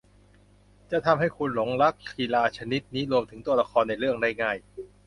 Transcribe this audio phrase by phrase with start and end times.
[0.91, 4.57] จะทำให้คุณหลงรักกีฬาชนิดนี้รวมถึงตัวละครในเรื่องได้ง่าย